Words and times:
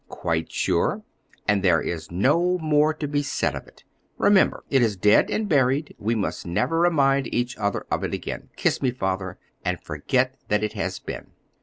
"Quite 0.09 0.51
sure; 0.51 1.03
and 1.47 1.61
there 1.61 1.79
is 1.79 2.09
no 2.09 2.57
more 2.57 2.91
to 2.91 3.07
be 3.07 3.21
said 3.21 3.55
of 3.55 3.67
it. 3.67 3.83
Remember, 4.17 4.63
it 4.71 4.81
is 4.81 4.95
dead 4.97 5.29
and 5.29 5.47
buried; 5.47 5.95
we 5.99 6.15
must 6.15 6.43
never 6.43 6.79
remind 6.79 7.31
each 7.31 7.55
other 7.59 7.85
of 7.91 8.03
it 8.03 8.11
again. 8.11 8.49
Kiss 8.55 8.81
me, 8.81 8.89
Father, 8.89 9.37
and 9.63 9.79
forget 9.79 10.37
that 10.47 10.63
it 10.63 10.73
has 10.73 10.97
been." 10.97 11.27